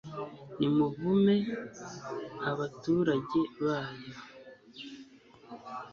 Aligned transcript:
nimuvume 0.59 1.35
abaturage 2.51 3.13
bayo 3.63 4.13